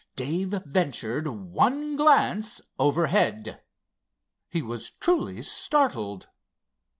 [0.15, 3.61] Dave ventured one glance overhead.
[4.49, 6.27] He was truly startled.